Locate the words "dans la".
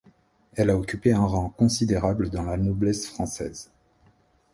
2.31-2.57